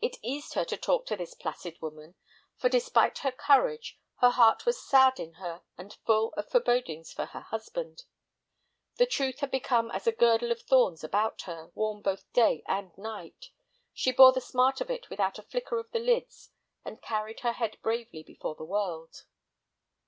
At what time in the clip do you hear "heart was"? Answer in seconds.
4.30-4.80